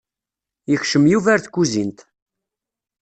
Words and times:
Yekcem 0.71 1.03
Yuba 1.11 1.29
ar 1.33 1.39
tkuzint. 1.41 1.99